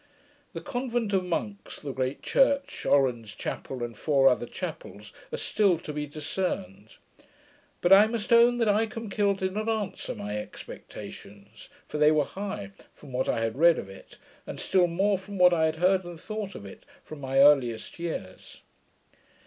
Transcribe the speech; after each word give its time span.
The 0.53 0.61
convent 0.61 1.13
of 1.13 1.23
monks, 1.25 1.79
the 1.79 1.93
great 1.93 2.23
church, 2.23 2.87
Oran's 2.87 3.35
chapel, 3.35 3.83
and 3.83 3.95
four 3.95 4.27
other 4.27 4.47
chapels, 4.47 5.13
are 5.31 5.37
still 5.37 5.77
to 5.77 5.93
be 5.93 6.07
discerned. 6.07 6.95
But 7.81 7.93
I 7.93 8.07
must 8.07 8.33
own 8.33 8.57
that 8.57 8.67
Icolmkill 8.67 9.35
did 9.37 9.53
not 9.53 9.69
answer 9.69 10.15
my 10.15 10.39
expectations; 10.39 11.69
for 11.87 11.99
they 11.99 12.09
were 12.11 12.25
high, 12.25 12.71
from 12.95 13.13
what 13.13 13.29
I 13.29 13.41
had 13.41 13.59
read 13.59 13.77
of 13.77 13.89
it, 13.89 14.17
and 14.47 14.59
still 14.59 14.87
more 14.87 15.19
from 15.19 15.37
what 15.37 15.53
I 15.53 15.65
had 15.67 15.75
heard 15.75 16.03
and 16.03 16.19
thought 16.19 16.55
of 16.55 16.65
it, 16.65 16.83
from 17.05 17.21
my 17.21 17.37
earliest 17.37 17.99
years. 17.99 18.61